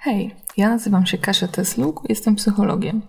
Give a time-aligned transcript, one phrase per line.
[0.00, 3.02] Hej, ja nazywam się Kasia Tesluk, jestem psychologiem.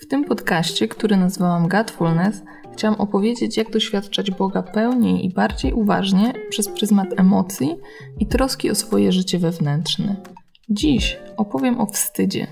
[0.00, 6.32] W tym podcaście, który nazwałam Godfulness, chciałam opowiedzieć, jak doświadczać Boga pełniej i bardziej uważnie
[6.50, 7.76] przez pryzmat emocji
[8.18, 10.16] i troski o swoje życie wewnętrzne.
[10.68, 12.46] Dziś opowiem o wstydzie.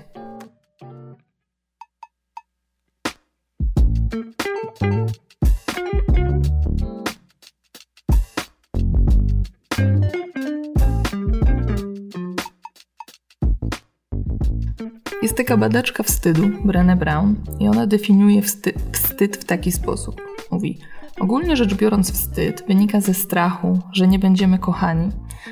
[15.21, 20.21] Jest taka badaczka wstydu, Brené Brown, i ona definiuje wsty wstyd w taki sposób.
[20.51, 20.79] Mówi,
[21.19, 25.11] ogólnie rzecz biorąc wstyd wynika ze strachu, że nie będziemy kochani.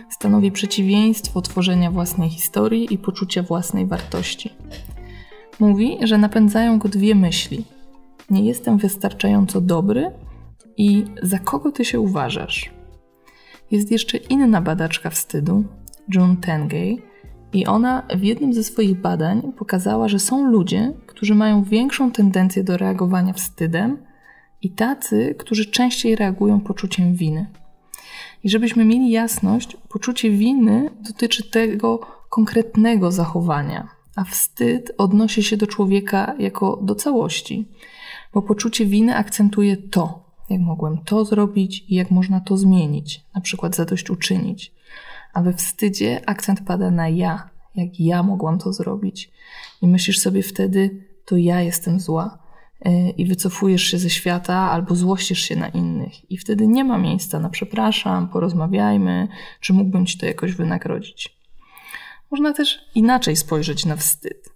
[0.09, 4.53] Stanowi przeciwieństwo tworzenia własnej historii i poczucia własnej wartości.
[5.59, 7.65] Mówi, że napędzają go dwie myśli.
[8.29, 10.12] Nie jestem wystarczająco dobry
[10.77, 12.70] i za kogo ty się uważasz?
[13.71, 15.63] Jest jeszcze inna badaczka wstydu,
[16.13, 17.02] June Tengay,
[17.54, 22.63] i ona w jednym ze swoich badań pokazała, że są ludzie, którzy mają większą tendencję
[22.63, 23.98] do reagowania wstydem
[24.62, 27.48] i tacy, którzy częściej reagują poczuciem winy.
[28.44, 31.99] I żebyśmy mieli jasność, poczucie winy dotyczy tego
[32.30, 37.68] konkretnego zachowania, a wstyd odnosi się do człowieka jako do całości,
[38.34, 43.41] bo poczucie winy akcentuje to, jak mogłem to zrobić i jak można to zmienić, na
[43.41, 44.77] przykład zadośćuczynić
[45.38, 49.32] a we wstydzie akcent pada na ja, jak ja mogłam to zrobić.
[49.82, 52.38] I myślisz sobie wtedy, to ja jestem zła.
[52.85, 56.32] E, I wycofujesz się ze świata albo złościsz się na innych.
[56.32, 59.27] I wtedy nie ma miejsca na przepraszam, porozmawiajmy,
[59.60, 61.38] czy mógłbym ci to jakoś wynagrodzić.
[62.32, 64.50] Można też inaczej spojrzeć na wstyd.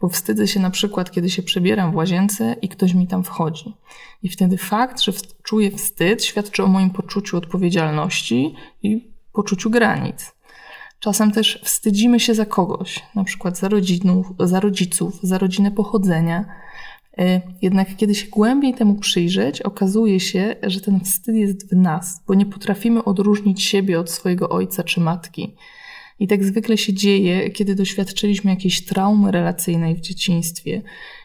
[0.00, 3.74] Bo wstydzę się na przykład, kiedy się przebieram w łazience i ktoś mi tam wchodzi.
[4.22, 9.07] I wtedy fakt, że czuję wstyd, świadczy o moim poczuciu odpowiedzialności i
[9.38, 10.34] poczuciu granic.
[11.00, 16.44] Czasem też wstydzimy się za kogoś, na przykład za, rodzinów, za rodziców, za rodzinę pochodzenia.
[17.20, 22.22] Y, jednak kiedy się głębiej temu przyjrzeć, okazuje się, że ten wstyd jest w nas,
[22.26, 25.54] bo nie potrafimy odróżnić siebie od swojego ojca czy matki.
[26.18, 30.82] I tak zwykle się dzieje, kiedy doświadczyliśmy jakiejś traumy relacyjnej w dzieciństwie.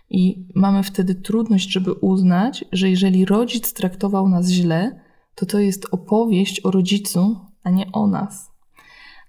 [0.10, 5.00] I mamy wtedy trudność, żeby uznać, że jeżeli rodzic traktował nas źle,
[5.36, 8.52] to to jest opowieść o rodzicu, a nie o nas.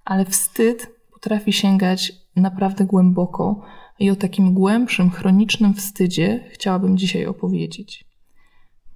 [0.05, 3.63] Ale wstyd potrafi sięgać naprawdę głęboko
[3.99, 8.05] i o takim głębszym, chronicznym wstydzie chciałabym dzisiaj opowiedzieć.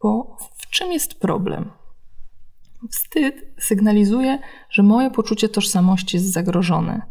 [0.03, 1.71] Bo w czym jest problem?
[2.91, 4.39] Wstyd sygnalizuje,
[4.71, 7.03] że moje poczucie tożsamości jest zagrożone.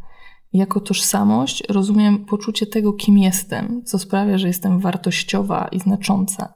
[0.53, 6.53] Jako tożsamość rozumiem poczucie tego, kim jestem, co sprawia, że jestem wartościowa i znacząca.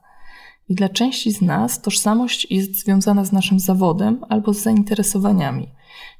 [0.68, 5.68] I dla części z nas tożsamość jest związana z naszym zawodem albo z zainteresowaniami.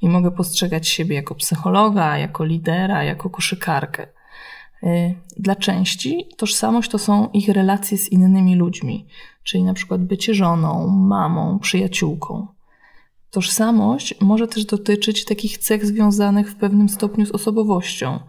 [0.00, 4.06] I mogę postrzegać siebie jako psychologa, jako lidera, jako koszykarkę.
[4.82, 9.06] Y, dla części tożsamość to są ich relacje z innymi ludźmi,
[9.42, 12.46] czyli na przykład bycie żoną, mamą, przyjaciółką.
[13.30, 18.20] Tożsamość może też dotyczyć takich cech związanych w pewnym stopniu z osobowością,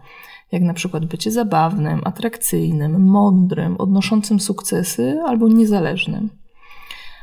[0.54, 6.30] jak na przykład bycie zabawnym, atrakcyjnym, mądrym, odnoszącym sukcesy albo niezależnym.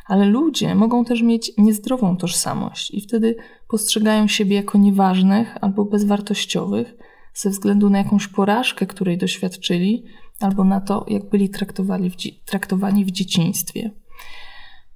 [0.07, 3.35] Ale ludzie mogą też mieć niezdrową tożsamość i wtedy
[3.67, 6.93] postrzegają siebie jako nieważnych albo bezwartościowych
[7.33, 10.03] ze względu na jakąś porażkę, której doświadczyli,
[10.39, 12.15] albo na to, jak byli traktowani w,
[12.45, 13.91] traktowani w dzieciństwie.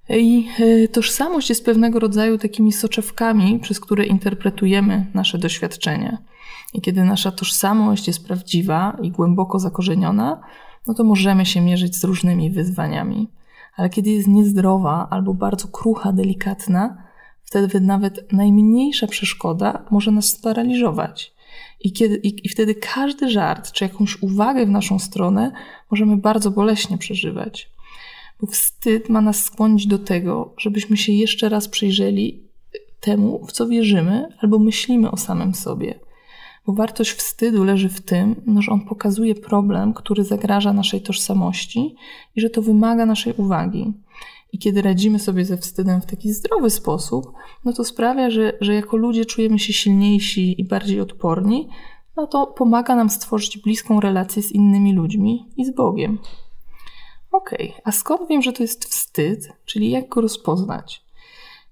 [0.10, 6.18] I y, tożsamość jest pewnego rodzaju takimi soczewkami, przez które interpretujemy nasze doświadczenia.
[6.74, 10.42] I kiedy nasza tożsamość jest prawdziwa i głęboko zakorzeniona,
[10.88, 13.30] no to możemy się mierzyć z różnymi wyzwaniami.
[13.76, 16.98] Ale kiedy jest niezdrowa albo bardzo krucha, delikatna,
[17.44, 21.36] wtedy nawet najmniejsza przeszkoda może nas sparaliżować.
[21.80, 25.52] I, kiedy, i, I wtedy każdy żart czy jakąś uwagę w naszą stronę
[25.92, 27.75] możemy bardzo boleśnie przeżywać.
[28.42, 32.44] Bo wstyd ma nas skłonić do tego, żebyśmy się jeszcze raz przyjrzeli
[33.00, 36.00] temu, w co wierzymy albo myślimy o samym sobie.
[36.68, 41.96] Bo wartość wstydu leży w tym, że on pokazuje problem, który zagraża naszej tożsamości
[42.36, 43.94] i że to wymaga naszej uwagi.
[44.54, 47.32] I kiedy radzimy sobie ze wstydem w taki zdrowy sposób,
[47.66, 51.70] no to sprawia, że, że jako ludzie czujemy się silniejsi i bardziej odporni,
[52.18, 56.18] no to pomaga nam stworzyć bliską relację z innymi ludźmi i z Bogiem.
[57.36, 61.06] Okej, okay, a skąd wiem, że to jest wstyd, czyli jak go rozpoznać?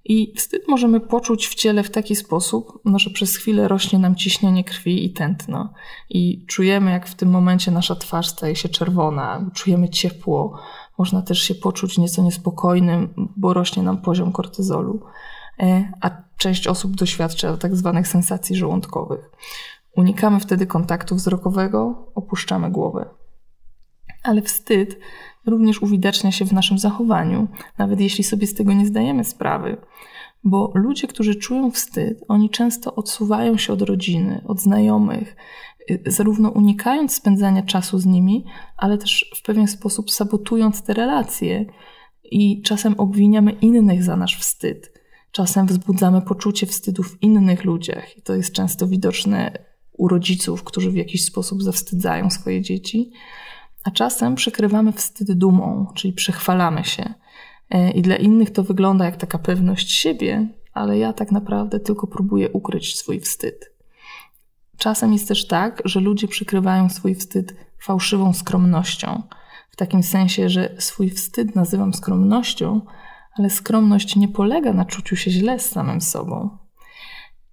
[0.06, 4.15] I wstyd możemy poczuć w ciele w taki sposób, no, że przez chwilę rośnie nam
[4.15, 5.74] ciśnienie krwi i tętno.
[6.10, 10.60] I czujemy, jak w tym momencie nasza twarz staje się czerwona, czujemy ciepło.
[10.98, 15.00] Można też się poczuć nieco niespokojnym, bo rośnie nam poziom kortyzolu.
[15.59, 19.30] E, a część osób doświadcza tak zwanych sensacji żołądkowych.
[19.95, 23.22] Unikamy wtedy kontaktu wzrokowego, opuszczamy głowę.
[24.23, 24.99] Ale wstyd
[25.45, 27.47] również uwidacznia się w naszym zachowaniu,
[27.77, 29.77] nawet jeśli sobie z tego nie zdajemy sprawy.
[30.43, 35.35] Bo ludzie, którzy czują wstyd, oni często odsuwają się od rodziny, od znajomych,
[35.91, 38.45] y, zarówno unikając spędzania czasu z nimi,
[38.77, 41.65] ale też w pewien sposób sabotując te relacje.
[42.31, 44.93] I czasem obwiniamy innych za nasz wstyd.
[45.31, 50.91] Czasem wzbudzamy poczucie wstydu w innych ludziach, i to jest często widoczne u rodziców, którzy
[50.91, 53.11] w jakiś sposób zawstydzają swoje dzieci.
[53.83, 57.13] A czasem przykrywamy wstyd dumą, czyli przechwalamy się.
[57.69, 62.07] E, I dla innych to wygląda jak taka pewność siebie, ale ja tak naprawdę tylko
[62.07, 63.74] próbuję ukryć swój wstyd.
[64.77, 69.24] Czasem jest też tak, że ludzie przykrywają swój wstyd fałszywą skromnością.
[69.69, 72.81] W takim sensie, że swój wstyd nazywam skromnością,
[73.38, 76.57] ale skromność nie polega na czuciu się źle z samym sobą.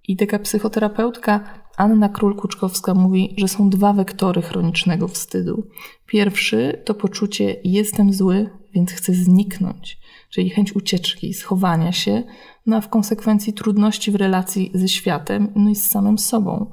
[0.07, 1.43] I taka psychoterapeutka
[1.77, 5.67] Anna Król-Kuczkowska mówi, że są dwa wektory chronicznego wstydu.
[6.05, 10.00] Pierwszy to poczucie jestem zły, więc chcę zniknąć
[10.31, 12.23] czyli chęć ucieczki, schowania się,
[12.65, 16.71] no a w konsekwencji trudności w relacji ze światem, no i z samym sobą.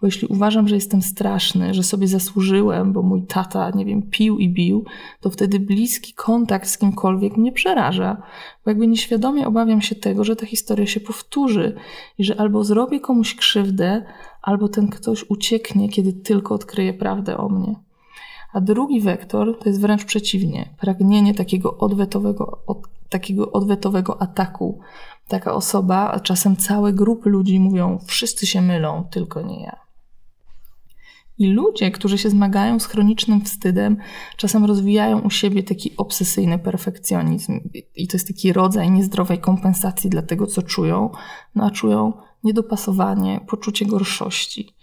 [0.00, 4.38] Bo jeśli uważam, że jestem straszny, że sobie zasłużyłem, bo mój tata, nie wiem, pił
[4.38, 4.84] i bił,
[5.20, 8.22] to wtedy bliski kontakt z kimkolwiek mnie przeraża.
[8.64, 11.76] Bo jakby nieświadomie obawiam się tego, że ta historia się powtórzy
[12.18, 14.04] i że albo zrobię komuś krzywdę,
[14.42, 17.74] albo ten ktoś ucieknie, kiedy tylko odkryje prawdę o mnie.
[18.52, 20.74] A drugi wektor to jest wręcz przeciwnie.
[20.80, 22.78] Pragnienie takiego odwetowego, od,
[23.10, 24.80] takiego odwetowego ataku.
[25.28, 29.76] Taka osoba, a czasem całe grupy ludzi mówią: Wszyscy się mylą, tylko nie ja.
[31.38, 33.96] I ludzie, którzy się zmagają z chronicznym wstydem,
[34.36, 37.60] czasem rozwijają u siebie taki obsesyjny perfekcjonizm.
[37.96, 41.10] I to jest taki rodzaj niezdrowej kompensacji dla tego, co czują,
[41.54, 42.12] no a czują
[42.44, 44.74] niedopasowanie, poczucie gorszości.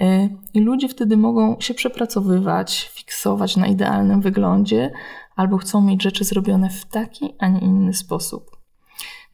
[0.00, 4.92] E, I ludzie wtedy mogą się przepracowywać, fiksować na idealnym wyglądzie,
[5.36, 8.56] albo chcą mieć rzeczy zrobione w taki, a nie inny sposób.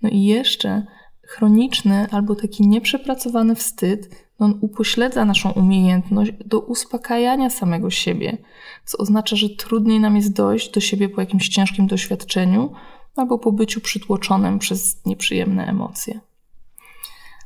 [0.02, 0.86] No i jeszcze
[1.26, 8.38] chroniczny albo taki nieprzepracowany wstyd, no on upośledza naszą umiejętność do uspokajania samego siebie,
[8.84, 12.72] co oznacza, że trudniej nam jest dojść do siebie po jakimś ciężkim doświadczeniu
[13.16, 16.20] albo po byciu przytłoczonym przez nieprzyjemne emocje.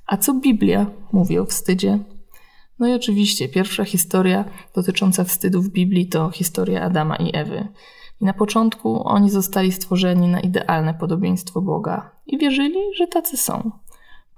[0.07, 1.99] A co Biblia mówi o wstydzie?
[2.79, 4.45] No i oczywiście pierwsza historia
[4.75, 7.69] dotycząca wstydu w Biblii to historia Adama i Ewy.
[8.21, 13.71] I na początku oni zostali stworzeni na idealne podobieństwo Boga i wierzyli, że tacy są.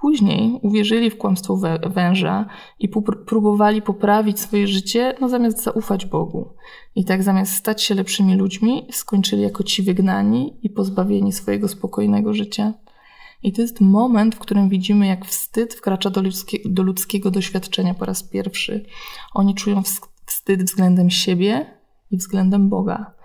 [0.00, 2.46] Później uwierzyli w kłamstwo węża
[2.78, 2.88] i
[3.26, 6.48] próbowali poprawić swoje życie, no zamiast zaufać Bogu.
[6.94, 12.34] I tak zamiast stać się lepszymi ludźmi, skończyli jako ci wygnani i pozbawieni swojego spokojnego
[12.34, 12.74] życia.
[13.42, 17.94] I to jest moment, w którym widzimy, jak wstyd wkracza do, ludzkie, do ludzkiego doświadczenia
[17.94, 18.84] po raz pierwszy.
[19.34, 19.82] Oni czują
[20.26, 21.66] wstyd względem siebie
[22.10, 23.18] i względem Boga.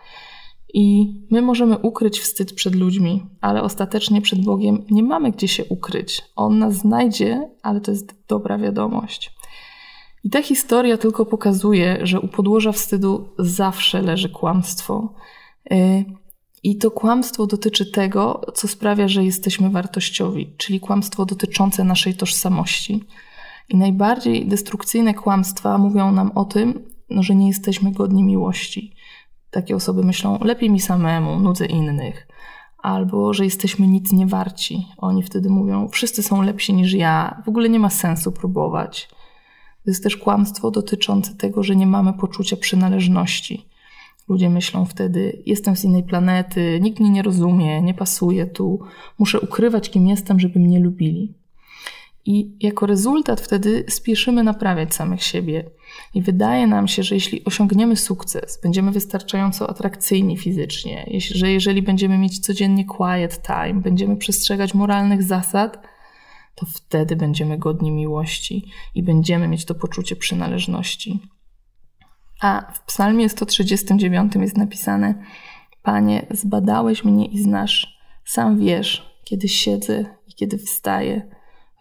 [0.74, 5.66] I my możemy ukryć wstyd przed ludźmi, ale ostatecznie przed Bogiem nie mamy gdzie się
[5.66, 6.22] ukryć.
[6.36, 9.34] On nas znajdzie, ale to jest dobra wiadomość.
[10.24, 15.14] I ta historia tylko pokazuje, że u podłoża wstydu zawsze leży kłamstwo.
[15.72, 16.06] Y,
[16.64, 23.04] I to kłamstwo dotyczy tego, co sprawia, że jesteśmy wartościowi, czyli kłamstwo dotyczące naszej tożsamości.
[23.70, 28.93] I najbardziej destrukcyjne kłamstwa mówią nam o tym, no, że nie jesteśmy godni miłości,
[29.54, 32.28] takie osoby myślą, lepiej mi samemu, nudzę innych.
[32.78, 34.88] Albo, że jesteśmy nic nie warci.
[34.98, 39.10] Oni wtedy mówią, wszyscy są lepsi niż ja, w ogóle nie ma sensu próbować.
[39.84, 43.70] To jest też kłamstwo dotyczące tego, że nie mamy poczucia przynależności.
[44.28, 48.80] Ludzie myślą wtedy, jestem z innej planety, nikt mnie nie rozumie, nie pasuje tu,
[49.20, 51.34] muszę ukrywać, kim jestem, żeby mnie lubili.
[52.26, 55.70] I jako rezultat wtedy spieszymy naprawiać samych siebie.
[56.14, 62.18] I wydaje nam się, że jeśli osiągniemy sukces, będziemy wystarczająco atrakcyjni fizycznie, że jeżeli będziemy
[62.18, 65.88] mieć codziennie quiet time, będziemy przestrzegać moralnych zasad,
[66.56, 68.66] to wtedy będziemy godni miłości
[68.96, 71.20] i będziemy mieć to poczucie przynależności.
[72.42, 75.24] A w Psalmie 139 jest napisane:
[75.84, 81.30] Panie, zbadałeś mnie i znasz, sam wiesz, kiedy siedzę i kiedy wstaję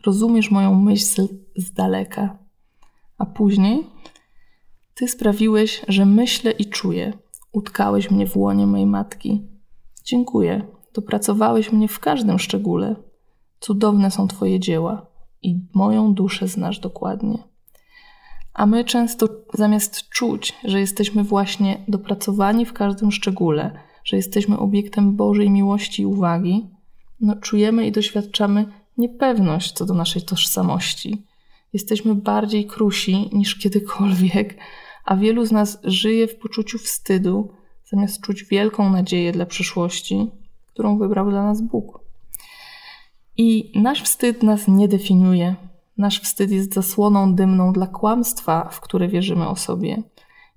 [0.06, 2.38] rozumiesz moją myśl z daleka.
[3.18, 3.87] A później
[4.94, 7.12] ty sprawiłeś, że myślę i czuję.
[7.52, 9.42] Utkałeś mnie w łonie mojej matki.
[10.04, 10.66] Dziękuję.
[10.94, 12.97] Dopracowałeś mnie w każdym szczególe.
[13.61, 15.06] Cudowne są Twoje dzieła
[15.42, 17.38] i moją duszę znasz dokładnie.
[18.54, 25.16] A my często zamiast czuć, że jesteśmy właśnie dopracowani w każdym szczególe, że jesteśmy obiektem
[25.16, 26.71] Bożej miłości i uwagi,
[27.21, 31.22] no, czujemy i doświadczamy niepewność co do naszej tożsamości.
[31.72, 34.58] Jesteśmy bardziej krusi niż kiedykolwiek,
[35.04, 37.52] a wielu z nas żyje w poczuciu wstydu,
[37.84, 40.30] zamiast czuć wielką nadzieję dla przyszłości,
[40.66, 42.00] którą wybrał dla nas Bóg.
[43.37, 45.54] I nasz wstyd nas nie definiuje.
[45.99, 50.02] Nasz wstyd jest zasłoną dymną dla kłamstwa, w które wierzymy o sobie.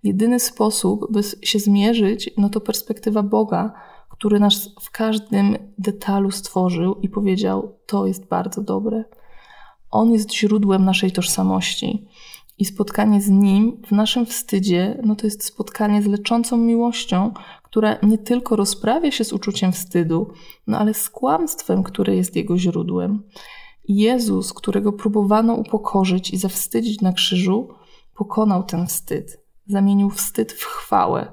[0.04, 3.74] Jedyny sposób, by się zmierzyć, no to perspektywa Boga,
[4.18, 9.04] który nas w każdym detalu stworzył i powiedział: To jest bardzo dobre.
[9.92, 12.08] On jest źródłem naszej tożsamości.
[12.58, 17.98] I spotkanie z Nim w naszym wstydzie, no to jest spotkanie z leczącą miłością, która
[18.04, 20.32] nie tylko rozprawia się z uczuciem wstydu,
[20.68, 23.24] no ale z kłamstwem, które jest jego źródłem.
[23.88, 27.70] Jezus, którego próbowano upokorzyć i zawstydzić na krzyżu,
[28.16, 29.44] pokonał ten wstyd.
[29.68, 31.32] Zamienił wstyd w chwałę,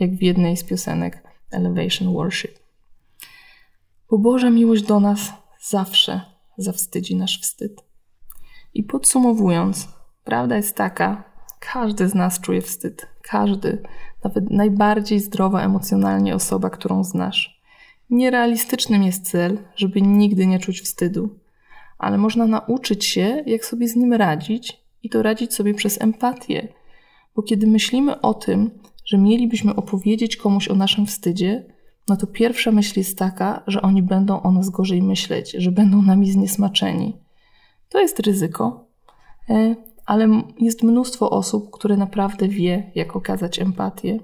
[0.00, 2.58] jak w jednej z piosenek Elevation Worship.
[4.10, 6.20] Bo Boża miłość do nas zawsze
[6.56, 7.84] zawstydzi nasz wstyd.
[8.74, 9.88] I podsumowując,
[10.24, 11.24] prawda jest taka,
[11.60, 13.06] każdy z nas czuje wstyd.
[13.22, 13.82] Każdy,
[14.24, 17.60] nawet najbardziej zdrowa emocjonalnie osoba, którą znasz.
[18.10, 21.38] Nierealistycznym jest cel, żeby nigdy nie czuć wstydu,
[21.98, 26.68] ale można nauczyć się, jak sobie z nim radzić i to radzić sobie przez empatię.
[27.36, 28.70] Bo kiedy myślimy o tym,
[29.08, 31.64] że mielibyśmy opowiedzieć komuś o naszym wstydzie,
[32.08, 36.02] no to pierwsza myśl jest taka, że oni będą o nas gorzej myśleć, że będą
[36.02, 37.16] nami zniesmaczeni.
[37.88, 38.84] To jest ryzyko,
[39.50, 44.18] e, ale jest mnóstwo osób, które naprawdę wie, jak okazać empatię,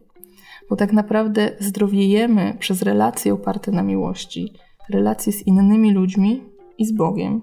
[0.71, 4.53] bo tak naprawdę zdrowiejemy przez relacje oparte na miłości,
[4.91, 6.43] relacje z innymi ludźmi
[6.79, 7.43] i z Bogiem.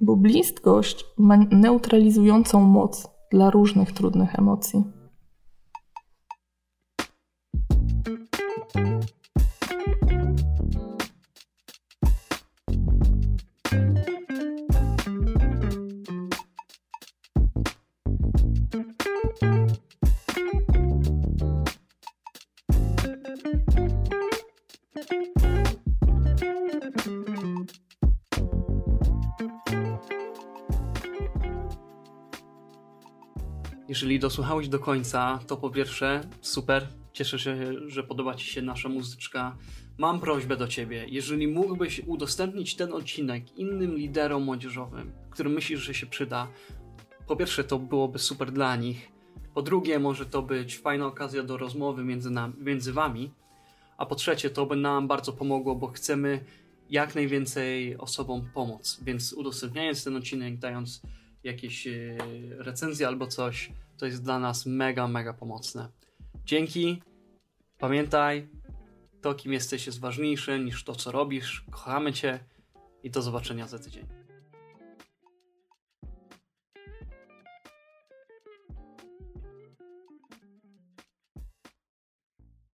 [0.00, 4.84] Bo bliskość ma neutralizującą moc dla różnych trudnych emocji.
[34.04, 38.88] Jeżeli dosłuchałeś do końca, to po pierwsze, super, cieszę się, że podoba Ci się nasza
[38.88, 39.56] muzyczka.
[39.98, 45.94] Mam prośbę do Ciebie, jeżeli mógłbyś udostępnić ten odcinek innym liderom młodzieżowym, którym myślisz, że
[45.94, 46.48] się przyda,
[47.26, 49.12] po pierwsze to byłoby super dla nich,
[49.54, 53.30] po drugie może to być fajna okazja do rozmowy między, nami, między Wami,
[53.98, 56.44] a po trzecie to by nam bardzo pomogło, bo chcemy
[56.90, 61.02] jak najwięcej osobom pomóc, więc udostępniając ten odcinek, dając
[61.44, 61.92] jakieś e,
[62.50, 65.88] recenzje albo coś, to jest dla nas mega, mega pomocne.
[66.44, 67.02] Dzięki.
[67.78, 68.48] Pamiętaj,
[69.20, 71.64] to kim jesteś jest ważniejsze niż to, co robisz.
[71.70, 72.40] Kochamy Cię
[73.02, 74.23] i do zobaczenia za tydzień.